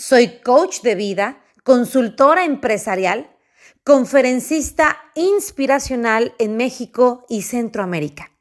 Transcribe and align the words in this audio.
Soy 0.00 0.40
coach 0.40 0.80
de 0.80 0.94
vida, 0.94 1.44
consultora 1.62 2.46
empresarial, 2.46 3.36
conferencista 3.84 4.96
inspiracional 5.14 6.34
en 6.38 6.56
México 6.56 7.26
y 7.28 7.42
Centroamérica. 7.42 8.32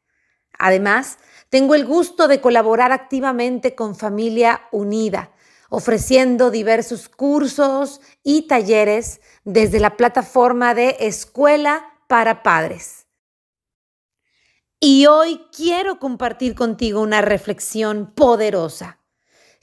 Además, 0.58 1.18
tengo 1.50 1.76
el 1.76 1.86
gusto 1.86 2.30
de 2.30 2.40
colaborar 2.40 2.94
activamente 2.94 3.76
con 3.76 3.98
Familia 3.98 4.62
Unida, 4.72 5.34
ofreciendo 5.70 6.50
diversos 6.50 7.10
cursos 7.10 8.00
y 8.24 8.48
talleres 8.48 9.20
desde 9.44 9.82
la 9.82 9.98
plataforma 9.98 10.74
de 10.74 10.96
Escuela 11.02 11.86
para 12.08 12.42
Padres. 12.42 13.06
Y 14.80 15.08
hoy 15.08 15.42
quiero 15.52 16.00
compartir 16.00 16.56
contigo 16.56 17.02
una 17.02 17.20
reflexión 17.20 18.14
poderosa 18.16 19.02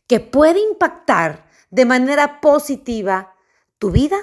que 0.07 0.21
puede 0.21 0.61
impactar 0.61 1.46
de 1.77 1.85
manera 1.85 2.41
positiva 2.41 3.35
tu 3.79 3.91
vida 3.91 4.17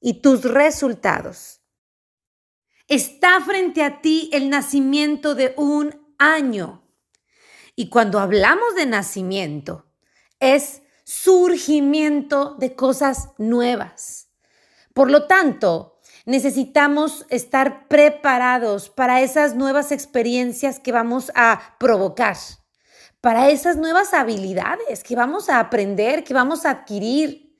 y 0.00 0.22
tus 0.22 0.44
resultados. 0.44 1.60
Está 2.88 3.38
frente 3.42 3.84
a 3.84 4.00
ti 4.00 4.30
el 4.32 4.48
nacimiento 4.48 5.34
de 5.34 5.52
un 5.58 6.14
año. 6.18 6.82
Y 7.76 7.90
cuando 7.90 8.18
hablamos 8.18 8.74
de 8.76 8.86
nacimiento, 8.86 9.92
es 10.38 10.80
surgimiento 11.04 12.54
de 12.58 12.74
cosas 12.74 13.28
nuevas. 13.36 14.30
Por 14.94 15.10
lo 15.10 15.26
tanto, 15.26 16.00
necesitamos 16.24 17.26
estar 17.28 17.88
preparados 17.88 18.88
para 18.88 19.20
esas 19.20 19.54
nuevas 19.54 19.92
experiencias 19.92 20.80
que 20.80 20.92
vamos 20.92 21.30
a 21.34 21.76
provocar, 21.78 22.38
para 23.20 23.50
esas 23.50 23.76
nuevas 23.76 24.14
habilidades 24.14 25.02
que 25.02 25.16
vamos 25.16 25.48
a 25.48 25.60
aprender, 25.60 26.24
que 26.24 26.34
vamos 26.34 26.64
a 26.64 26.70
adquirir. 26.70 27.56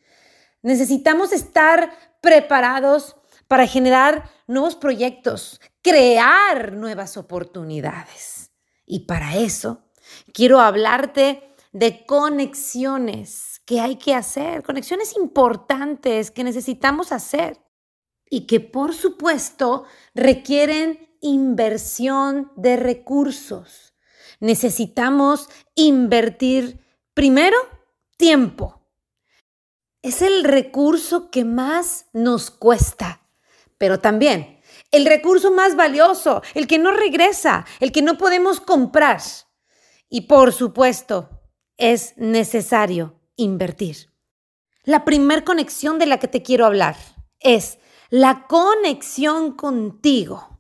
Necesitamos 0.62 1.32
estar 1.32 1.90
preparados 2.20 3.16
para 3.48 3.66
generar 3.66 4.30
nuevos 4.46 4.76
proyectos, 4.76 5.60
crear 5.82 6.72
nuevas 6.72 7.16
oportunidades. 7.16 8.52
Y 8.86 9.00
para 9.00 9.36
eso 9.36 9.90
quiero 10.32 10.60
hablarte 10.60 11.54
de 11.72 12.04
conexiones 12.04 13.60
que 13.64 13.80
hay 13.80 13.96
que 13.96 14.14
hacer, 14.14 14.62
conexiones 14.62 15.16
importantes 15.16 16.30
que 16.30 16.44
necesitamos 16.44 17.12
hacer 17.12 17.60
y 18.28 18.46
que 18.46 18.60
por 18.60 18.94
supuesto 18.94 19.84
requieren 20.14 21.16
inversión 21.20 22.50
de 22.56 22.76
recursos. 22.76 23.89
Necesitamos 24.40 25.48
invertir 25.74 26.80
primero 27.14 27.56
tiempo. 28.16 28.80
Es 30.02 30.22
el 30.22 30.44
recurso 30.44 31.30
que 31.30 31.44
más 31.44 32.06
nos 32.12 32.50
cuesta, 32.50 33.20
pero 33.76 34.00
también 34.00 34.60
el 34.90 35.06
recurso 35.06 35.52
más 35.52 35.76
valioso, 35.76 36.42
el 36.54 36.66
que 36.66 36.78
no 36.78 36.90
regresa, 36.90 37.64
el 37.78 37.92
que 37.92 38.02
no 38.02 38.18
podemos 38.18 38.60
comprar. 38.60 39.20
Y 40.08 40.22
por 40.22 40.52
supuesto, 40.52 41.28
es 41.76 42.14
necesario 42.16 43.20
invertir. 43.36 44.10
La 44.84 45.04
primer 45.04 45.44
conexión 45.44 45.98
de 45.98 46.06
la 46.06 46.18
que 46.18 46.28
te 46.28 46.42
quiero 46.42 46.66
hablar 46.66 46.96
es 47.38 47.78
la 48.08 48.46
conexión 48.48 49.52
contigo. 49.52 50.58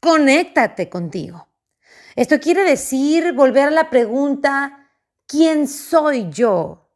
Conéctate 0.00 0.88
contigo. 0.88 1.45
Esto 2.16 2.40
quiere 2.40 2.64
decir 2.64 3.32
volver 3.34 3.68
a 3.68 3.70
la 3.70 3.90
pregunta, 3.90 4.90
¿quién 5.26 5.68
soy 5.68 6.30
yo? 6.30 6.90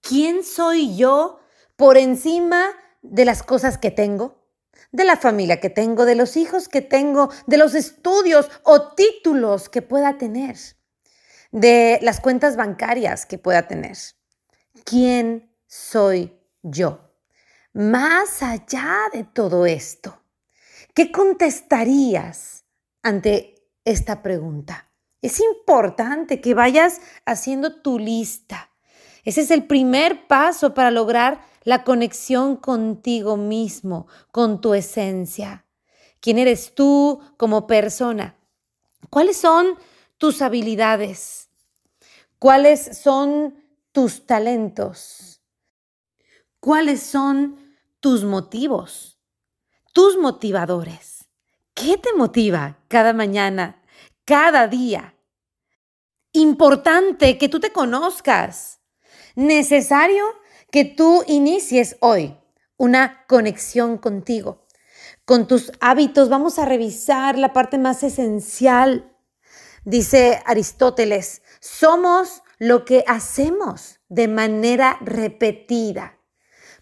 ¿Quién 0.00 0.44
soy 0.44 0.96
yo 0.96 1.40
por 1.76 1.98
encima 1.98 2.70
de 3.02 3.24
las 3.24 3.42
cosas 3.42 3.78
que 3.78 3.90
tengo? 3.90 4.46
De 4.90 5.04
la 5.04 5.16
familia 5.16 5.60
que 5.60 5.70
tengo, 5.70 6.04
de 6.04 6.14
los 6.14 6.36
hijos 6.36 6.68
que 6.68 6.80
tengo, 6.80 7.30
de 7.46 7.58
los 7.58 7.74
estudios 7.74 8.50
o 8.62 8.94
títulos 8.94 9.68
que 9.68 9.82
pueda 9.82 10.16
tener 10.16 10.56
de 11.52 11.98
las 12.02 12.20
cuentas 12.20 12.56
bancarias 12.56 13.26
que 13.26 13.38
pueda 13.38 13.68
tener. 13.68 13.96
¿Quién 14.84 15.54
soy 15.66 16.36
yo? 16.62 17.14
Más 17.74 18.42
allá 18.42 18.98
de 19.12 19.24
todo 19.24 19.66
esto, 19.66 20.20
¿qué 20.94 21.12
contestarías 21.12 22.64
ante 23.02 23.51
esta 23.84 24.22
pregunta? 24.22 24.86
Es 25.20 25.40
importante 25.40 26.40
que 26.40 26.54
vayas 26.54 27.00
haciendo 27.24 27.80
tu 27.80 27.98
lista. 27.98 28.70
Ese 29.24 29.42
es 29.42 29.50
el 29.50 29.66
primer 29.66 30.26
paso 30.26 30.74
para 30.74 30.90
lograr 30.90 31.40
la 31.64 31.84
conexión 31.84 32.56
contigo 32.56 33.36
mismo, 33.36 34.08
con 34.32 34.60
tu 34.60 34.74
esencia. 34.74 35.64
¿Quién 36.20 36.38
eres 36.38 36.74
tú 36.74 37.20
como 37.36 37.66
persona? 37.66 38.36
¿Cuáles 39.10 39.36
son 39.36 39.78
tus 40.18 40.42
habilidades? 40.42 41.50
¿Cuáles 42.38 42.98
son 42.98 43.54
tus 43.92 44.26
talentos? 44.26 45.40
¿Cuáles 46.58 47.02
son 47.02 47.56
tus 48.00 48.24
motivos? 48.24 49.20
Tus 49.92 50.16
motivadores. 50.18 51.11
¿Qué 51.74 51.98
te 51.98 52.12
motiva 52.14 52.78
cada 52.88 53.12
mañana, 53.12 53.82
cada 54.24 54.68
día? 54.68 55.14
Importante 56.32 57.38
que 57.38 57.48
tú 57.48 57.60
te 57.60 57.72
conozcas. 57.72 58.80
Necesario 59.34 60.24
que 60.70 60.84
tú 60.84 61.24
inicies 61.26 61.96
hoy 62.00 62.36
una 62.76 63.24
conexión 63.26 63.98
contigo. 63.98 64.66
Con 65.24 65.46
tus 65.46 65.72
hábitos 65.80 66.28
vamos 66.28 66.58
a 66.58 66.64
revisar 66.64 67.38
la 67.38 67.52
parte 67.52 67.78
más 67.78 68.02
esencial 68.02 69.12
Dice 69.84 70.40
Aristóteles, 70.46 71.42
somos 71.58 72.42
lo 72.58 72.84
que 72.84 73.02
hacemos 73.08 73.98
de 74.08 74.28
manera 74.28 74.96
repetida. 75.00 76.20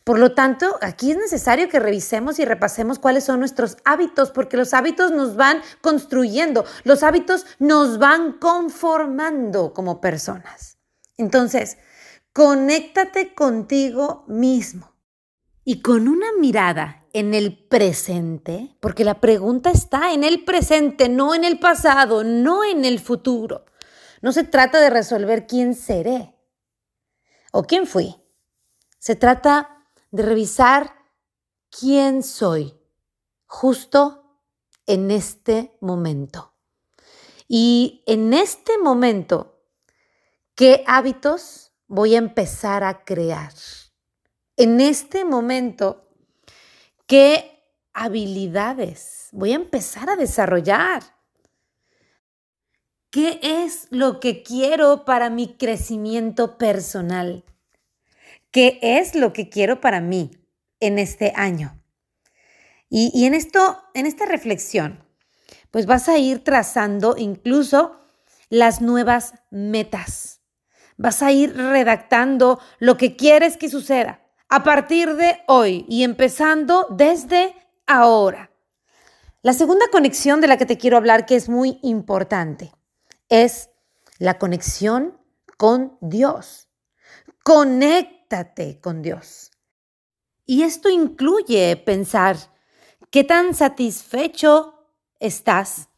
Por 0.05 0.19
lo 0.19 0.33
tanto, 0.33 0.79
aquí 0.81 1.11
es 1.11 1.19
necesario 1.19 1.69
que 1.69 1.79
revisemos 1.79 2.39
y 2.39 2.45
repasemos 2.45 2.99
cuáles 2.99 3.25
son 3.25 3.39
nuestros 3.41 3.77
hábitos, 3.85 4.31
porque 4.31 4.57
los 4.57 4.73
hábitos 4.73 5.13
nos 5.13 5.37
van 5.37 5.61
construyendo, 5.83 6.65
los 6.85 7.03
hábitos 7.03 7.47
nos 7.59 7.99
van 7.99 8.33
conformando 8.39 9.75
como 9.75 10.01
personas. 10.01 10.79
Entonces, 11.19 11.77
conéctate 12.33 13.35
contigo 13.35 14.25
mismo 14.27 14.95
y 15.65 15.83
con 15.83 16.09
una 16.09 16.29
mirada 16.39 17.07
en 17.13 17.35
el 17.35 17.67
presente, 17.69 18.77
porque 18.81 19.05
la 19.05 19.21
pregunta 19.21 19.71
está 19.71 20.13
en 20.13 20.25
el 20.25 20.45
presente, 20.45 21.09
no 21.09 21.35
en 21.35 21.45
el 21.45 21.59
pasado, 21.59 22.25
no 22.25 22.65
en 22.65 22.85
el 22.85 23.01
futuro. 23.01 23.67
No 24.23 24.33
se 24.33 24.45
trata 24.45 24.81
de 24.81 24.91
resolver 24.91 25.47
quién 25.47 25.75
seré 25.75 26.37
o 27.53 27.65
quién 27.65 27.87
fui. 27.87 28.17
Se 28.99 29.17
trata 29.17 29.80
de 30.11 30.23
revisar 30.23 30.95
quién 31.71 32.23
soy 32.23 32.79
justo 33.47 34.41
en 34.87 35.11
este 35.11 35.77
momento. 35.81 36.55
Y 37.49 38.03
en 38.07 38.33
este 38.33 38.79
momento, 38.79 39.63
¿qué 40.55 40.85
hábitos 40.87 41.73
voy 41.87 42.15
a 42.15 42.19
empezar 42.19 42.85
a 42.85 43.05
crear? 43.05 43.53
En 44.57 44.81
este 44.81 45.25
momento, 45.25 46.11
¿Qué 47.11 47.61
habilidades 47.93 49.31
voy 49.33 49.51
a 49.51 49.57
empezar 49.57 50.09
a 50.11 50.15
desarrollar? 50.15 51.03
¿Qué 53.11 53.41
es 53.43 53.89
lo 53.91 54.21
que 54.21 54.45
quiero 54.45 55.05
para 55.05 55.29
mi 55.29 55.57
crecimiento 55.57 56.57
personal? 56.57 57.45
¿Qué 58.51 58.79
es 58.83 59.15
lo 59.15 59.33
que 59.33 59.49
quiero 59.49 59.81
para 59.81 60.01
mí 60.01 60.33
en 60.81 60.99
este 60.99 61.33
año? 61.37 61.81
Y, 62.89 63.25
en 63.25 63.35
esto, 63.35 63.81
en 63.95 64.07
esta 64.07 64.27
reflexión, 64.27 65.05
pues 65.71 65.87
vas 65.87 66.09
a 66.09 66.19
ir 66.19 66.43
trazando 66.43 67.15
incluso 67.17 68.01
las 68.49 68.81
nuevas 68.81 69.35
metas. 69.51 70.41
Vas 70.97 71.23
a 71.23 71.31
ir 71.31 71.57
redactando 71.57 72.59
lo 72.81 72.97
que 72.97 73.15
quieres 73.15 73.57
que 73.57 73.69
suceda 73.69 74.27
a 74.49 74.65
partir 74.65 75.15
de 75.15 75.39
hoy 75.47 75.87
y 75.89 76.03
empezando 76.03 76.89
desde 76.91 77.55
ahora. 77.87 78.51
La 79.43 79.53
segunda 79.53 79.87
conexión 79.93 80.41
de 80.41 80.49
la 80.49 80.57
que 80.59 80.67
te 80.67 80.77
quiero 80.77 80.97
hablar, 80.97 81.25
que 81.25 81.37
es 81.37 81.49
muy 81.49 81.79
importante, 81.83 82.73
es 83.29 83.71
la 84.19 84.39
conexión 84.39 85.17
con 85.57 85.97
Dios. 86.01 86.69
Conéctate 88.31 88.79
con 88.81 89.03
Dios. 89.03 89.51
Y 90.47 90.63
esto 90.63 90.89
incluye 90.89 91.77
pensar 91.77 92.37
qué 93.11 93.25
tan 93.25 93.55
satisfecho 93.55 94.87
estás 95.19 95.89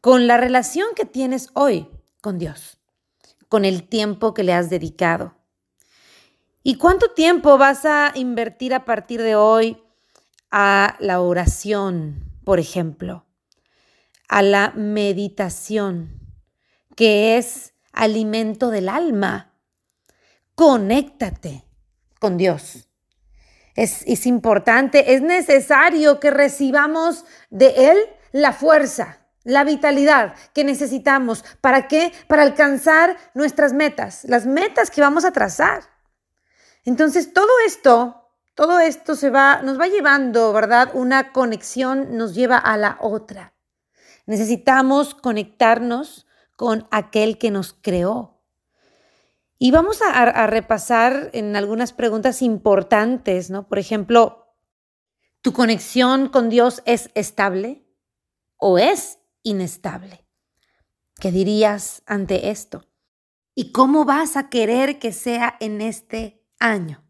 con 0.00 0.28
la 0.28 0.36
relación 0.36 0.86
que 0.94 1.04
tienes 1.04 1.48
hoy 1.54 1.88
con 2.20 2.38
Dios, 2.38 2.78
con 3.48 3.64
el 3.64 3.88
tiempo 3.88 4.32
que 4.32 4.44
le 4.44 4.52
has 4.52 4.70
dedicado. 4.70 5.34
¿Y 6.62 6.76
cuánto 6.76 7.10
tiempo 7.10 7.58
vas 7.58 7.84
a 7.84 8.12
invertir 8.14 8.74
a 8.74 8.84
partir 8.84 9.20
de 9.20 9.34
hoy 9.34 9.82
a 10.52 10.96
la 11.00 11.20
oración, 11.20 12.30
por 12.44 12.60
ejemplo, 12.60 13.26
a 14.28 14.42
la 14.42 14.72
meditación, 14.76 16.20
que 16.94 17.38
es 17.38 17.74
alimento 17.92 18.70
del 18.70 18.88
alma? 18.88 19.56
Conéctate 20.54 21.71
con 22.22 22.36
Dios. 22.36 22.88
Es, 23.74 24.26
importante, 24.26 25.14
es 25.14 25.22
necesario 25.22 26.20
que 26.20 26.30
recibamos 26.30 27.24
de 27.50 27.90
Él 27.90 27.98
la 28.30 28.52
fuerza, 28.52 29.18
la 29.42 29.64
vitalidad 29.64 30.36
que 30.54 30.62
necesitamos. 30.62 31.44
¿Para 31.60 31.88
qué? 31.88 32.12
Para 32.28 32.42
alcanzar 32.42 33.16
nuestras 33.34 33.72
metas, 33.72 34.22
las 34.22 34.46
metas 34.46 34.92
que 34.92 35.00
vamos 35.00 35.24
a 35.24 35.32
trazar. 35.32 35.82
Entonces, 36.84 37.32
todo 37.32 37.50
esto, 37.66 38.30
todo 38.54 38.78
esto 38.78 39.16
se 39.16 39.28
va, 39.28 39.60
nos 39.62 39.80
va 39.80 39.88
llevando, 39.88 40.52
¿verdad? 40.52 40.90
Una 40.94 41.32
conexión 41.32 42.16
nos 42.16 42.36
lleva 42.36 42.56
a 42.56 42.76
la 42.76 42.98
otra. 43.00 43.52
Necesitamos 44.26 45.16
conectarnos 45.16 46.28
con 46.54 46.86
aquel 46.92 47.36
que 47.36 47.50
nos 47.50 47.72
creó. 47.72 48.31
Y 49.64 49.70
vamos 49.70 50.00
a, 50.02 50.48
repasar 50.48 51.30
en 51.32 51.54
algunas 51.54 51.92
preguntas 51.92 52.42
importantes, 52.42 53.48
¿no? 53.48 53.68
Por 53.68 53.78
ejemplo, 53.78 54.56
¿tu 55.40 55.52
conexión 55.52 56.30
con 56.30 56.48
Dios 56.48 56.82
es 56.84 57.12
estable 57.14 57.86
o 58.56 58.80
es 58.80 59.20
inestable? 59.44 60.26
¿Qué 61.20 61.30
dirías 61.30 62.02
ante 62.06 62.50
esto? 62.50 62.88
¿Y 63.54 63.70
cómo 63.70 64.04
vas 64.04 64.36
a 64.36 64.48
querer 64.48 64.98
que 64.98 65.12
sea 65.12 65.56
en 65.60 65.80
este 65.80 66.44
año. 66.58 67.04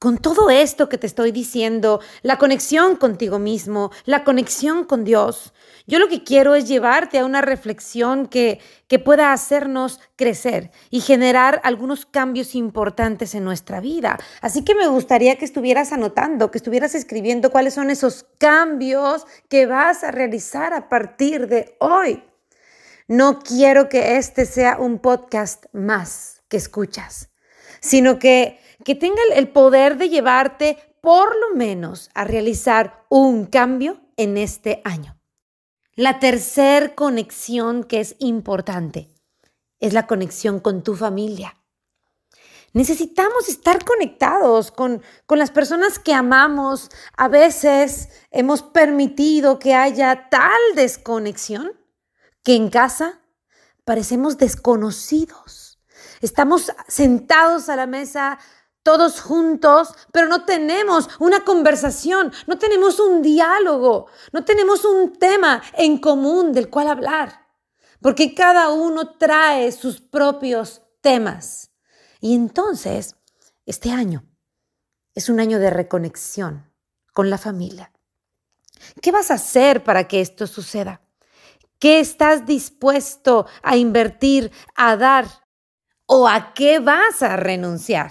Con 0.00 0.16
todo 0.16 0.48
esto 0.48 0.88
que 0.88 0.96
te 0.96 1.06
estoy 1.06 1.30
diciendo, 1.30 2.00
la 2.22 2.38
conexión 2.38 2.96
contigo 2.96 3.38
mismo, 3.38 3.90
la 4.06 4.24
conexión 4.24 4.84
con 4.84 5.04
Dios, 5.04 5.52
yo 5.86 5.98
lo 5.98 6.08
que 6.08 6.24
quiero 6.24 6.54
es 6.54 6.66
llevarte 6.66 7.18
a 7.18 7.26
una 7.26 7.42
reflexión 7.42 8.26
que, 8.26 8.60
que 8.88 8.98
pueda 8.98 9.34
hacernos 9.34 10.00
crecer 10.16 10.70
y 10.88 11.02
generar 11.02 11.60
algunos 11.64 12.06
cambios 12.06 12.54
importantes 12.54 13.34
en 13.34 13.44
nuestra 13.44 13.82
vida. 13.82 14.18
Así 14.40 14.64
que 14.64 14.74
me 14.74 14.86
gustaría 14.86 15.36
que 15.36 15.44
estuvieras 15.44 15.92
anotando, 15.92 16.50
que 16.50 16.56
estuvieras 16.56 16.94
escribiendo 16.94 17.50
cuáles 17.50 17.74
son 17.74 17.90
esos 17.90 18.24
cambios 18.38 19.26
que 19.50 19.66
vas 19.66 20.02
a 20.02 20.12
realizar 20.12 20.72
a 20.72 20.88
partir 20.88 21.46
de 21.46 21.76
hoy. 21.78 22.24
No 23.06 23.40
quiero 23.40 23.90
que 23.90 24.16
este 24.16 24.46
sea 24.46 24.78
un 24.78 24.98
podcast 24.98 25.66
más 25.74 26.40
que 26.48 26.56
escuchas 26.56 27.30
sino 27.80 28.18
que, 28.18 28.60
que 28.84 28.94
tenga 28.94 29.20
el 29.34 29.48
poder 29.48 29.96
de 29.96 30.08
llevarte 30.08 30.78
por 31.00 31.34
lo 31.36 31.56
menos 31.56 32.10
a 32.14 32.24
realizar 32.24 33.04
un 33.08 33.46
cambio 33.46 34.00
en 34.16 34.36
este 34.36 34.80
año. 34.84 35.18
La 35.94 36.18
tercer 36.18 36.94
conexión 36.94 37.84
que 37.84 38.00
es 38.00 38.16
importante 38.18 39.08
es 39.80 39.92
la 39.92 40.06
conexión 40.06 40.60
con 40.60 40.82
tu 40.82 40.94
familia. 40.94 41.56
Necesitamos 42.72 43.48
estar 43.48 43.84
conectados 43.84 44.70
con, 44.70 45.02
con, 45.26 45.38
las 45.40 45.50
personas 45.50 45.98
que 45.98 46.14
amamos. 46.14 46.88
A 47.16 47.26
veces 47.26 48.10
hemos 48.30 48.62
permitido 48.62 49.58
que 49.58 49.74
haya 49.74 50.28
tal 50.30 50.60
desconexión 50.76 51.72
que 52.44 52.54
en 52.54 52.70
casa 52.70 53.20
parecemos 53.84 54.38
desconocidos. 54.38 55.80
Estamos 56.20 56.72
sentados 56.86 57.68
a 57.68 57.76
la 57.76 57.86
mesa 57.86 58.38
todos 58.82 59.20
juntos, 59.20 59.94
pero 60.12 60.26
no 60.28 60.44
tenemos 60.44 61.08
una 61.18 61.44
conversación, 61.44 62.32
no 62.46 62.58
tenemos 62.58 62.98
un 63.00 63.22
diálogo, 63.22 64.06
no 64.32 64.44
tenemos 64.44 64.84
un 64.84 65.12
tema 65.12 65.62
en 65.74 65.98
común 65.98 66.52
del 66.52 66.70
cual 66.70 66.88
hablar, 66.88 67.46
porque 68.00 68.34
cada 68.34 68.70
uno 68.70 69.16
trae 69.18 69.70
sus 69.72 70.00
propios 70.00 70.82
temas. 71.00 71.70
Y 72.20 72.34
entonces, 72.34 73.16
este 73.66 73.90
año 73.90 74.24
es 75.14 75.28
un 75.28 75.40
año 75.40 75.58
de 75.58 75.70
reconexión 75.70 76.72
con 77.12 77.30
la 77.30 77.38
familia. 77.38 77.92
¿Qué 79.02 79.12
vas 79.12 79.30
a 79.30 79.34
hacer 79.34 79.84
para 79.84 80.08
que 80.08 80.20
esto 80.20 80.46
suceda? 80.46 81.02
¿Qué 81.78 82.00
estás 82.00 82.46
dispuesto 82.46 83.46
a 83.62 83.76
invertir, 83.76 84.50
a 84.74 84.96
dar 84.96 85.26
o 86.12 86.26
a 86.26 86.52
qué 86.54 86.80
vas 86.80 87.22
a 87.22 87.36
renunciar. 87.36 88.10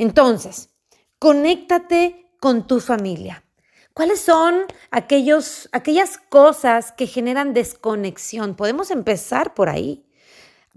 Entonces, 0.00 0.70
conéctate 1.18 2.32
con 2.40 2.66
tu 2.66 2.80
familia. 2.80 3.44
¿Cuáles 3.92 4.18
son 4.22 4.62
aquellos, 4.90 5.68
aquellas 5.72 6.16
cosas 6.16 6.92
que 6.92 7.06
generan 7.06 7.52
desconexión? 7.52 8.54
Podemos 8.54 8.90
empezar 8.90 9.52
por 9.52 9.68
ahí, 9.68 10.06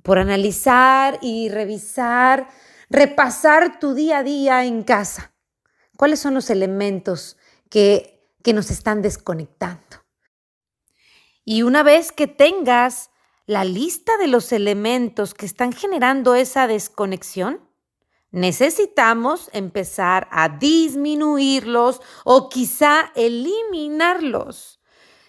por 0.03 0.19
analizar 0.19 1.19
y 1.21 1.47
revisar, 1.47 2.49
repasar 2.89 3.79
tu 3.79 3.93
día 3.93 4.17
a 4.17 4.23
día 4.23 4.65
en 4.65 4.83
casa. 4.83 5.33
¿Cuáles 5.95 6.19
son 6.19 6.33
los 6.33 6.49
elementos 6.49 7.37
que, 7.69 8.27
que 8.43 8.51
nos 8.51 8.71
están 8.71 9.01
desconectando? 9.01 10.03
Y 11.45 11.61
una 11.61 11.81
vez 11.81 12.11
que 12.11 12.27
tengas 12.27 13.09
la 13.45 13.63
lista 13.63 14.17
de 14.17 14.27
los 14.27 14.51
elementos 14.51 15.33
que 15.33 15.45
están 15.45 15.71
generando 15.71 16.35
esa 16.35 16.67
desconexión, 16.67 17.61
necesitamos 18.33 19.49
empezar 19.53 20.27
a 20.31 20.49
disminuirlos 20.49 22.01
o 22.25 22.49
quizá 22.49 23.11
eliminarlos. 23.15 24.81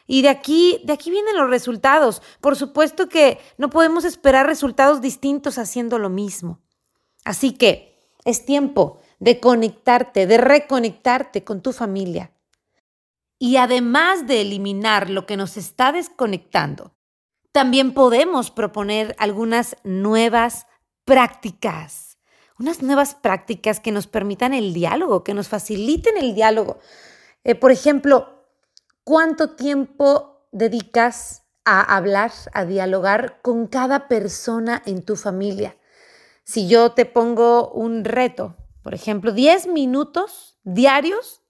Y 0.06 0.22
de 0.22 0.30
aquí, 0.30 0.82
de 0.84 0.94
aquí 0.94 1.10
vienen 1.10 1.36
los 1.36 1.48
resultados. 1.48 2.22
Por 2.40 2.56
supuesto 2.56 3.08
que 3.08 3.38
no 3.58 3.70
podemos 3.70 4.04
esperar 4.04 4.46
resultados 4.46 5.00
distintos 5.00 5.58
haciendo 5.58 5.98
lo 5.98 6.08
mismo. 6.08 6.62
Así 7.24 7.52
que 7.52 8.08
es 8.24 8.44
tiempo 8.44 9.00
de 9.18 9.38
conectarte, 9.38 10.26
de 10.26 10.38
reconectarte 10.38 11.44
con 11.44 11.62
tu 11.62 11.72
familia. 11.72 12.32
Y 13.38 13.56
además 13.58 14.26
de 14.26 14.40
eliminar 14.40 15.10
lo 15.10 15.26
que 15.26 15.36
nos 15.36 15.56
está 15.58 15.92
desconectando, 15.92 16.94
también 17.52 17.92
podemos 17.92 18.50
proponer 18.50 19.14
algunas 19.18 19.76
nuevas 19.84 20.66
prácticas, 21.04 22.13
unas 22.58 22.82
nuevas 22.82 23.14
prácticas 23.14 23.80
que 23.80 23.92
nos 23.92 24.06
permitan 24.06 24.54
el 24.54 24.72
diálogo, 24.72 25.24
que 25.24 25.34
nos 25.34 25.48
faciliten 25.48 26.16
el 26.16 26.34
diálogo. 26.34 26.78
Eh, 27.42 27.54
por 27.54 27.72
ejemplo, 27.72 28.44
¿cuánto 29.02 29.50
tiempo 29.56 30.46
dedicas 30.52 31.42
a 31.64 31.96
hablar, 31.96 32.32
a 32.52 32.64
dialogar 32.64 33.40
con 33.42 33.66
cada 33.66 34.08
persona 34.08 34.82
en 34.86 35.02
tu 35.02 35.16
familia? 35.16 35.76
Si 36.44 36.68
yo 36.68 36.92
te 36.92 37.06
pongo 37.06 37.70
un 37.70 38.04
reto, 38.04 38.56
por 38.82 38.94
ejemplo, 38.94 39.32
10 39.32 39.68
minutos 39.68 40.58
diarios 40.62 41.42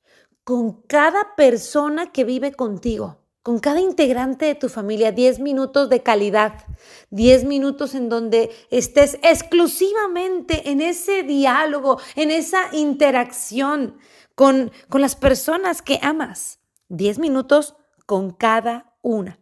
con 0.45 0.83
cada 0.83 1.35
persona 1.37 2.13
que 2.13 2.25
vive 2.25 2.53
contigo 2.53 3.24
con 3.45 3.59
cada 3.59 3.79
integrante 3.79 4.47
de 4.47 4.55
tu 4.55 4.71
familia 4.71 5.13
10 5.13 5.41
minutos 5.41 5.91
de 5.91 6.03
calidad, 6.03 6.65
10 7.11 7.45
minutos 7.45 7.95
en 7.95 8.09
donde 8.09 8.51
estés 8.71 9.19
exclusivamente 9.23 10.71
en 10.71 10.81
ese 10.81 11.23
diálogo, 11.25 12.01
en 12.17 12.31
esa 12.31 12.71
interacción 12.73 13.99
con, 14.35 14.73
con 14.89 15.03
las 15.03 15.15
personas 15.15 15.83
que 15.83 16.01
amas. 16.01 16.59
10 16.89 17.19
minutos 17.19 17.77
con 18.07 18.31
cada 18.31 18.95
una. 19.03 19.39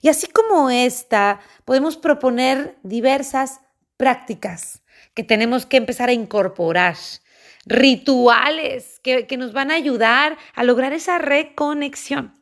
Y 0.00 0.08
así 0.08 0.26
como 0.26 0.68
esta, 0.68 1.38
podemos 1.64 1.96
proponer 1.96 2.78
diversas 2.82 3.60
prácticas 3.96 4.82
que 5.14 5.22
tenemos 5.22 5.66
que 5.66 5.76
empezar 5.76 6.08
a 6.08 6.14
incorporar, 6.14 6.96
rituales 7.64 8.98
que, 9.04 9.28
que 9.28 9.36
nos 9.36 9.52
van 9.52 9.70
a 9.70 9.74
ayudar 9.74 10.36
a 10.52 10.64
lograr 10.64 10.92
esa 10.92 11.18
reconexión. 11.18 12.39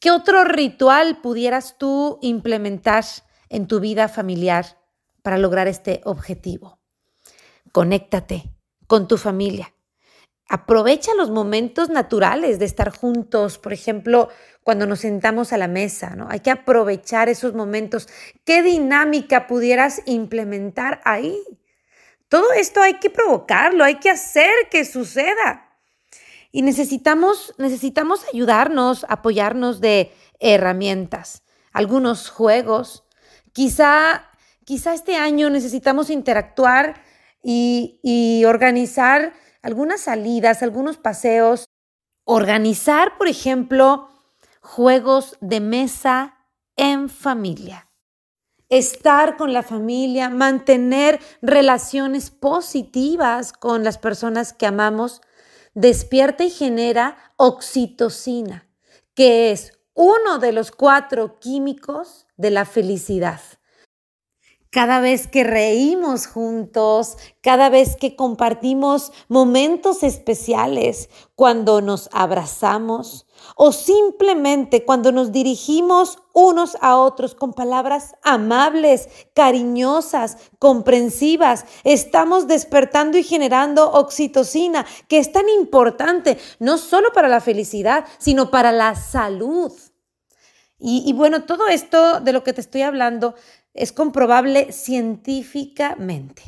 ¿Qué 0.00 0.10
otro 0.10 0.44
ritual 0.44 1.20
pudieras 1.20 1.78
tú 1.78 2.18
implementar 2.22 3.04
en 3.48 3.66
tu 3.66 3.80
vida 3.80 4.08
familiar 4.08 4.78
para 5.22 5.38
lograr 5.38 5.68
este 5.68 6.00
objetivo? 6.04 6.78
Conéctate 7.72 8.52
con 8.86 9.08
tu 9.08 9.16
familia. 9.16 9.74
Aprovecha 10.48 11.14
los 11.14 11.30
momentos 11.30 11.88
naturales 11.88 12.58
de 12.58 12.66
estar 12.66 12.94
juntos, 12.94 13.58
por 13.58 13.72
ejemplo, 13.72 14.28
cuando 14.62 14.86
nos 14.86 15.00
sentamos 15.00 15.52
a 15.52 15.58
la 15.58 15.68
mesa, 15.68 16.14
¿no? 16.16 16.28
Hay 16.28 16.40
que 16.40 16.50
aprovechar 16.50 17.30
esos 17.30 17.54
momentos. 17.54 18.08
¿Qué 18.44 18.62
dinámica 18.62 19.46
pudieras 19.46 20.02
implementar 20.04 21.00
ahí? 21.04 21.42
Todo 22.28 22.52
esto 22.52 22.82
hay 22.82 22.94
que 22.94 23.10
provocarlo, 23.10 23.84
hay 23.84 23.96
que 23.96 24.10
hacer 24.10 24.50
que 24.70 24.84
suceda. 24.84 25.63
Y 26.54 26.62
necesitamos, 26.62 27.52
necesitamos 27.58 28.24
ayudarnos, 28.32 29.04
apoyarnos 29.08 29.80
de 29.80 30.12
herramientas, 30.38 31.42
algunos 31.72 32.30
juegos. 32.30 33.02
Quizá, 33.52 34.30
quizá 34.64 34.94
este 34.94 35.16
año 35.16 35.50
necesitamos 35.50 36.10
interactuar 36.10 37.02
y, 37.42 37.98
y 38.04 38.44
organizar 38.44 39.32
algunas 39.62 40.02
salidas, 40.02 40.62
algunos 40.62 40.96
paseos, 40.96 41.64
organizar, 42.22 43.18
por 43.18 43.26
ejemplo, 43.26 44.08
juegos 44.60 45.36
de 45.40 45.58
mesa 45.58 46.36
en 46.76 47.08
familia. 47.08 47.88
Estar 48.68 49.36
con 49.36 49.52
la 49.52 49.64
familia, 49.64 50.30
mantener 50.30 51.18
relaciones 51.42 52.30
positivas 52.30 53.52
con 53.52 53.82
las 53.82 53.98
personas 53.98 54.52
que 54.52 54.66
amamos, 54.66 55.20
despierta 55.74 56.44
y 56.44 56.50
genera 56.50 57.16
oxitocina, 57.36 58.68
que 59.14 59.52
es 59.52 59.72
uno 59.94 60.38
de 60.38 60.52
los 60.52 60.70
cuatro 60.70 61.38
químicos 61.38 62.26
de 62.36 62.50
la 62.50 62.64
felicidad 62.64 63.40
cada 64.74 64.98
vez 64.98 65.28
que 65.28 65.44
reímos 65.44 66.26
juntos, 66.26 67.16
cada 67.42 67.68
vez 67.68 67.94
que 67.94 68.16
compartimos 68.16 69.12
momentos 69.28 70.02
especiales, 70.02 71.10
cuando 71.36 71.80
nos 71.80 72.10
abrazamos 72.12 73.24
o 73.54 73.70
simplemente 73.70 74.84
cuando 74.84 75.12
nos 75.12 75.30
dirigimos 75.30 76.18
unos 76.32 76.76
a 76.80 76.96
otros 76.96 77.36
con 77.36 77.52
palabras 77.52 78.16
amables, 78.24 79.08
cariñosas, 79.32 80.38
comprensivas, 80.58 81.66
estamos 81.84 82.48
despertando 82.48 83.16
y 83.16 83.22
generando 83.22 83.92
oxitocina, 83.92 84.84
que 85.06 85.18
es 85.18 85.30
tan 85.30 85.48
importante 85.50 86.36
no 86.58 86.78
solo 86.78 87.12
para 87.12 87.28
la 87.28 87.40
felicidad, 87.40 88.06
sino 88.18 88.50
para 88.50 88.72
la 88.72 88.96
salud. 88.96 89.70
Y, 90.80 91.04
y 91.06 91.12
bueno, 91.12 91.44
todo 91.44 91.68
esto 91.68 92.18
de 92.18 92.32
lo 92.32 92.42
que 92.42 92.52
te 92.52 92.60
estoy 92.60 92.82
hablando 92.82 93.36
es 93.74 93.92
comprobable 93.92 94.72
científicamente. 94.72 96.42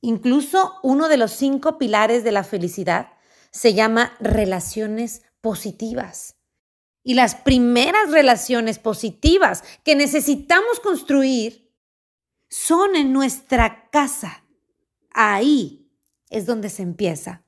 Incluso 0.00 0.74
uno 0.82 1.08
de 1.08 1.16
los 1.16 1.32
cinco 1.32 1.78
pilares 1.78 2.24
de 2.24 2.32
la 2.32 2.44
felicidad 2.44 3.12
se 3.50 3.72
llama 3.72 4.16
relaciones 4.20 5.22
positivas. 5.40 6.36
Y 7.02 7.14
las 7.14 7.36
primeras 7.36 8.10
relaciones 8.10 8.78
positivas 8.78 9.62
que 9.84 9.94
necesitamos 9.94 10.80
construir 10.80 11.72
son 12.48 12.96
en 12.96 13.12
nuestra 13.12 13.88
casa. 13.90 14.44
Ahí 15.10 15.90
es 16.30 16.46
donde 16.46 16.70
se 16.70 16.82
empieza. 16.82 17.44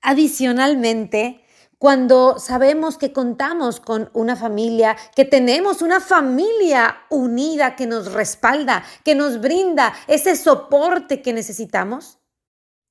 Adicionalmente, 0.00 1.43
cuando 1.78 2.38
sabemos 2.38 2.98
que 2.98 3.12
contamos 3.12 3.80
con 3.80 4.10
una 4.12 4.36
familia, 4.36 4.96
que 5.14 5.24
tenemos 5.24 5.82
una 5.82 6.00
familia 6.00 6.98
unida 7.10 7.76
que 7.76 7.86
nos 7.86 8.12
respalda, 8.12 8.84
que 9.04 9.14
nos 9.14 9.40
brinda 9.40 9.94
ese 10.06 10.36
soporte 10.36 11.22
que 11.22 11.32
necesitamos, 11.32 12.20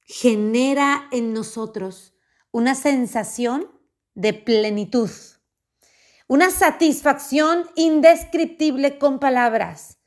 genera 0.02 1.08
en 1.12 1.34
nosotros 1.34 2.13
una 2.52 2.75
sensación 2.75 3.72
de 4.16 4.34
plenitud, 4.34 5.10
una 6.28 6.52
satisfacción 6.52 7.70
indescriptible 7.75 9.00
con 9.00 9.20
palabras. 9.20 9.98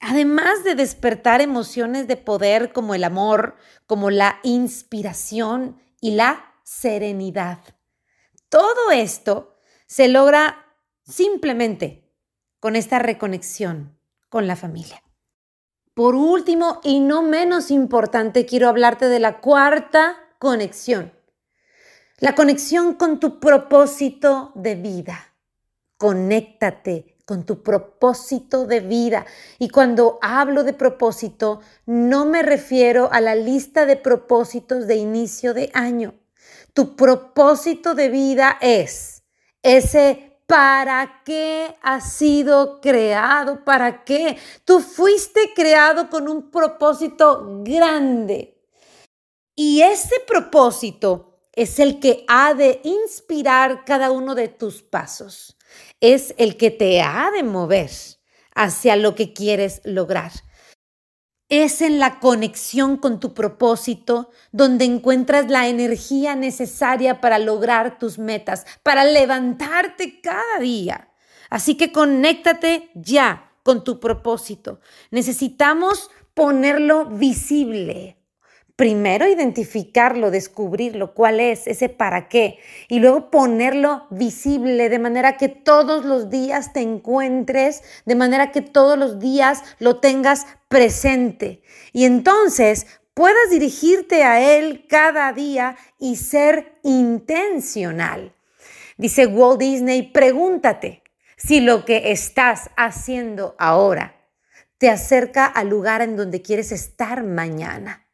Además 0.00 0.62
de 0.64 0.74
despertar 0.74 1.40
emociones 1.40 2.06
de 2.06 2.16
poder 2.16 2.72
como 2.72 2.94
el 2.94 3.04
amor, 3.04 3.56
como 3.86 4.10
la 4.10 4.38
inspiración 4.44 5.80
y 6.00 6.12
la 6.12 6.54
serenidad. 6.62 7.77
Todo 8.48 8.90
esto 8.90 9.56
se 9.86 10.08
logra 10.08 10.66
simplemente 11.04 12.10
con 12.60 12.76
esta 12.76 12.98
reconexión 12.98 13.98
con 14.28 14.46
la 14.46 14.56
familia. 14.56 15.02
Por 15.94 16.14
último, 16.14 16.80
y 16.84 17.00
no 17.00 17.22
menos 17.22 17.70
importante, 17.70 18.46
quiero 18.46 18.68
hablarte 18.68 19.08
de 19.08 19.18
la 19.18 19.40
cuarta 19.40 20.16
conexión. 20.38 21.12
La 22.20 22.34
conexión 22.34 22.94
con 22.94 23.20
tu 23.20 23.40
propósito 23.40 24.52
de 24.54 24.76
vida. 24.76 25.34
Conéctate 25.96 27.16
con 27.24 27.44
tu 27.44 27.62
propósito 27.62 28.64
de 28.64 28.80
vida. 28.80 29.26
Y 29.58 29.68
cuando 29.68 30.18
hablo 30.22 30.64
de 30.64 30.72
propósito, 30.72 31.60
no 31.84 32.24
me 32.24 32.42
refiero 32.42 33.10
a 33.12 33.20
la 33.20 33.34
lista 33.34 33.84
de 33.84 33.96
propósitos 33.96 34.86
de 34.86 34.96
inicio 34.96 35.52
de 35.52 35.70
año. 35.74 36.14
Tu 36.78 36.94
propósito 36.94 37.96
de 37.96 38.08
vida 38.08 38.56
es 38.60 39.24
ese 39.64 40.38
para 40.46 41.22
qué 41.24 41.74
has 41.82 42.12
sido 42.12 42.80
creado, 42.80 43.64
para 43.64 44.04
qué. 44.04 44.38
Tú 44.64 44.78
fuiste 44.78 45.52
creado 45.56 46.08
con 46.08 46.28
un 46.28 46.52
propósito 46.52 47.62
grande. 47.64 48.62
Y 49.56 49.80
ese 49.80 50.20
propósito 50.24 51.40
es 51.52 51.80
el 51.80 51.98
que 51.98 52.24
ha 52.28 52.54
de 52.54 52.80
inspirar 52.84 53.84
cada 53.84 54.12
uno 54.12 54.36
de 54.36 54.46
tus 54.46 54.80
pasos. 54.80 55.56
Es 56.00 56.32
el 56.38 56.56
que 56.56 56.70
te 56.70 57.02
ha 57.02 57.32
de 57.32 57.42
mover 57.42 57.90
hacia 58.54 58.94
lo 58.94 59.16
que 59.16 59.32
quieres 59.32 59.80
lograr. 59.82 60.30
Es 61.48 61.80
en 61.80 61.98
la 61.98 62.20
conexión 62.20 62.98
con 62.98 63.20
tu 63.20 63.32
propósito 63.32 64.30
donde 64.52 64.84
encuentras 64.84 65.48
la 65.48 65.68
energía 65.68 66.36
necesaria 66.36 67.22
para 67.22 67.38
lograr 67.38 67.98
tus 67.98 68.18
metas, 68.18 68.66
para 68.82 69.04
levantarte 69.04 70.20
cada 70.20 70.58
día. 70.60 71.10
Así 71.48 71.76
que 71.76 71.90
conéctate 71.90 72.90
ya 72.94 73.52
con 73.62 73.82
tu 73.82 73.98
propósito. 73.98 74.80
Necesitamos 75.10 76.10
ponerlo 76.34 77.06
visible, 77.06 78.17
primero 78.78 79.26
identificarlo, 79.26 80.30
descubrirlo, 80.30 81.12
cuál 81.12 81.40
es 81.40 81.66
ese 81.66 81.88
para 81.88 82.28
qué, 82.28 82.60
y 82.86 83.00
luego 83.00 83.28
ponerlo 83.28 84.06
visible 84.10 84.88
de 84.88 85.00
manera 85.00 85.36
que 85.36 85.48
todos 85.48 86.04
los 86.04 86.30
días 86.30 86.72
te 86.72 86.78
encuentres, 86.78 87.82
de 88.06 88.14
manera 88.14 88.52
que 88.52 88.60
todos 88.60 88.96
los 88.96 89.18
días 89.18 89.64
lo 89.80 89.98
tengas 89.98 90.46
presente. 90.68 91.60
Y 91.92 92.04
entonces 92.04 92.86
puedas 93.14 93.50
dirigirte 93.50 94.22
a 94.22 94.56
él 94.56 94.86
cada 94.88 95.32
día 95.32 95.76
y 95.98 96.14
ser 96.14 96.78
intencional. 96.84 98.32
Dice 98.96 99.26
Walt 99.26 99.58
Disney, 99.58 100.02
pregúntate 100.12 101.02
si 101.36 101.58
lo 101.60 101.84
que 101.84 102.12
estás 102.12 102.70
haciendo 102.76 103.56
ahora 103.58 104.14
te 104.78 104.88
acerca 104.88 105.46
al 105.46 105.68
lugar 105.68 106.00
en 106.00 106.16
donde 106.16 106.42
quieres 106.42 106.70
estar 106.70 107.24
mañana. 107.24 108.07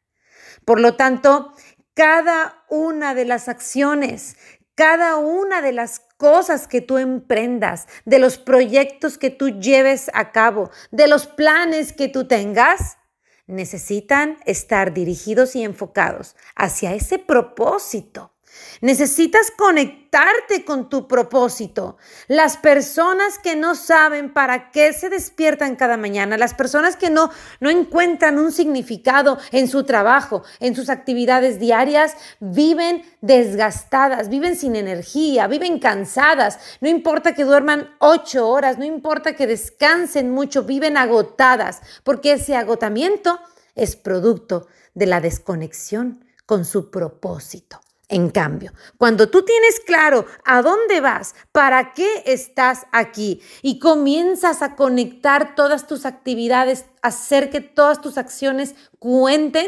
Por 0.64 0.80
lo 0.80 0.97
tanto, 0.97 1.52
cada 1.94 2.64
una 2.68 3.14
de 3.14 3.25
las 3.25 3.49
acciones, 3.49 4.37
cada 4.75 5.16
una 5.16 5.62
de 5.62 5.73
las 5.73 6.00
cosas 6.16 6.66
que 6.66 6.80
tú 6.80 6.99
emprendas, 6.99 7.87
de 8.04 8.18
los 8.18 8.38
proyectos 8.38 9.18
que 9.18 9.30
tú 9.30 9.61
lleves 9.61 10.11
a 10.14 10.33
cabo, 10.33 10.71
de 10.90 11.06
los 11.06 11.26
planes 11.26 11.92
que 11.92 12.09
tú 12.09 12.26
tengas, 12.26 12.99
necesitan 13.47 14.38
estar 14.47 14.94
dirigidos 14.94 15.54
y 15.54 15.62
enfocados 15.62 16.35
hacia 16.56 16.94
ese 16.94 17.18
propósito. 17.18 18.33
Necesitas 18.80 19.50
conectarte 19.56 20.64
con 20.64 20.88
tu 20.88 21.08
propósito. 21.08 21.96
Las 22.28 22.56
personas 22.56 23.38
que 23.38 23.56
no 23.56 23.75
saben 23.75 24.32
para 24.32 24.70
qué 24.70 24.92
se 24.92 25.08
despiertan 25.08 25.76
cada 25.76 25.96
mañana, 25.96 26.37
las 26.37 26.54
personas 26.54 26.96
que 26.96 27.11
no, 27.11 27.30
no 27.61 27.70
encuentran 27.70 28.38
un 28.38 28.52
significado 28.52 29.38
en 29.52 29.68
su 29.68 29.84
trabajo, 29.84 30.42
en 30.61 30.75
sus 30.75 30.90
actividades 30.90 31.58
diarias, 31.58 32.16
viven 32.40 33.04
desgastadas, 33.20 34.28
viven 34.28 34.56
sin 34.56 34.76
energía, 34.76 35.46
viven 35.46 35.78
cansadas. 35.78 36.58
No 36.80 36.88
importa 36.88 37.34
que 37.34 37.44
duerman 37.44 37.94
ocho 37.99 38.49
horas, 38.49 38.78
no 38.78 38.84
importa 38.84 39.34
que 39.34 39.46
descansen 39.46 40.30
mucho, 40.30 40.64
viven 40.64 40.96
agotadas, 40.96 41.80
porque 42.02 42.32
ese 42.32 42.56
agotamiento 42.56 43.40
es 43.75 43.96
producto 43.96 44.68
de 44.94 45.06
la 45.06 45.20
desconexión 45.20 46.25
con 46.46 46.64
su 46.64 46.90
propósito. 46.90 47.80
En 48.14 48.30
cambio, 48.30 48.73
cuando 48.97 49.28
tú 49.28 49.44
tienes 49.44 49.80
claro 49.80 50.25
a 50.44 50.62
dónde 50.62 51.00
vas, 51.00 51.35
para 51.50 51.94
qué 51.94 52.23
estás 52.26 52.87
aquí 52.92 53.42
y 53.61 53.80
comienzas 53.80 54.62
a 54.62 54.76
conectar 54.76 55.56
todas 55.56 55.88
tus 55.88 56.06
actividades, 56.06 56.85
hacer 57.02 57.50
que 57.50 57.61
todas 57.61 58.00
tus 58.00 58.16
acciones 58.16 58.76
cuenten, 59.00 59.66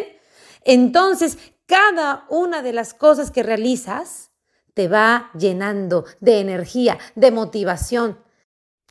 Entonces, 0.63 1.39
cada 1.67 2.25
una 2.29 2.63
de 2.63 2.73
las 2.73 2.95
cosas 2.95 3.33
que 3.33 3.43
realizas 3.43 4.31
te 4.75 4.87
va 4.87 5.31
llenando 5.37 6.05
de 6.21 6.39
energía, 6.39 6.99
de 7.17 7.33
motivación. 7.33 8.21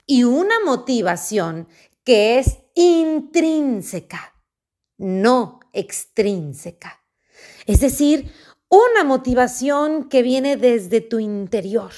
Y 0.06 0.26
una 0.26 0.60
motivación 0.66 1.70
que 2.04 2.40
es 2.40 2.58
intrínseca, 2.74 4.36
no 4.98 5.62
extrínseca. 5.72 7.06
Es 7.66 7.80
decir, 7.80 8.32
una 8.70 9.04
motivación 9.04 10.10
que 10.10 10.22
viene 10.22 10.58
desde 10.58 11.02
tu 11.02 11.20
interior. 11.20 11.92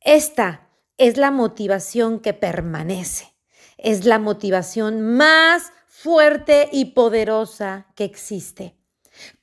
Esta 0.00 0.68
es 0.96 1.16
la 1.16 1.30
motivación 1.30 2.20
que 2.20 2.34
permanece. 2.34 3.34
Es 3.76 4.04
la 4.04 4.18
motivación 4.18 5.16
más 5.16 5.72
fuerte 5.86 6.68
y 6.72 6.86
poderosa 6.86 7.86
que 7.94 8.04
existe. 8.04 8.76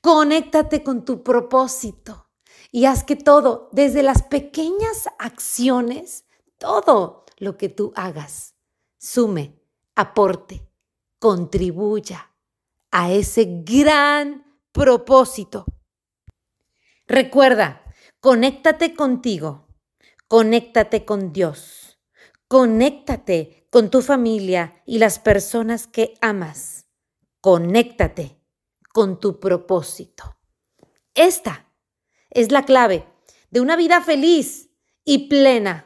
Conéctate 0.00 0.82
con 0.82 1.04
tu 1.04 1.22
propósito 1.22 2.28
y 2.70 2.84
haz 2.84 3.04
que 3.04 3.16
todo, 3.16 3.68
desde 3.72 4.02
las 4.02 4.22
pequeñas 4.22 5.08
acciones, 5.18 6.24
todo 6.58 7.24
lo 7.38 7.56
que 7.56 7.68
tú 7.68 7.92
hagas, 7.94 8.54
sume, 8.98 9.58
aporte, 9.94 10.66
contribuya 11.18 12.30
a 12.90 13.12
ese 13.12 13.62
gran 13.64 14.44
propósito. 14.72 15.66
Recuerda, 17.08 17.84
conéctate 18.18 18.94
contigo, 18.94 19.68
conéctate 20.26 21.04
con 21.04 21.32
Dios, 21.32 22.00
conéctate 22.48 23.68
con 23.70 23.90
tu 23.90 24.02
familia 24.02 24.82
y 24.84 24.98
las 24.98 25.20
personas 25.20 25.86
que 25.86 26.14
amas, 26.20 26.86
conéctate 27.40 28.40
con 28.92 29.20
tu 29.20 29.38
propósito. 29.38 30.36
Esta 31.14 31.72
es 32.30 32.50
la 32.50 32.64
clave 32.64 33.06
de 33.50 33.60
una 33.60 33.76
vida 33.76 34.00
feliz 34.00 34.70
y 35.04 35.28
plena. 35.28 35.84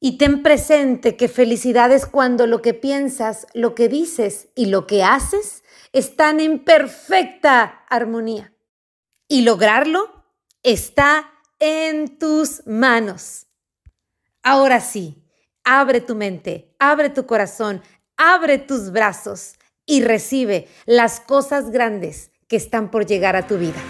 Y 0.00 0.16
ten 0.16 0.42
presente 0.42 1.14
que 1.18 1.28
felicidad 1.28 1.92
es 1.92 2.06
cuando 2.06 2.46
lo 2.46 2.62
que 2.62 2.72
piensas, 2.72 3.46
lo 3.52 3.74
que 3.74 3.90
dices 3.90 4.48
y 4.54 4.66
lo 4.66 4.86
que 4.86 5.02
haces 5.02 5.62
están 5.92 6.40
en 6.40 6.64
perfecta 6.64 7.84
armonía. 7.90 8.54
Y 9.30 9.42
lograrlo 9.42 10.24
está 10.64 11.30
en 11.60 12.18
tus 12.18 12.66
manos. 12.66 13.46
Ahora 14.42 14.80
sí, 14.80 15.22
abre 15.62 16.00
tu 16.00 16.16
mente, 16.16 16.74
abre 16.80 17.10
tu 17.10 17.26
corazón, 17.26 17.80
abre 18.16 18.58
tus 18.58 18.90
brazos 18.90 19.54
y 19.86 20.02
recibe 20.02 20.66
las 20.84 21.20
cosas 21.20 21.70
grandes 21.70 22.32
que 22.48 22.56
están 22.56 22.90
por 22.90 23.06
llegar 23.06 23.36
a 23.36 23.46
tu 23.46 23.56
vida. 23.56 23.80